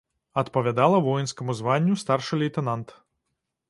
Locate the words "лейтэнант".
2.45-3.01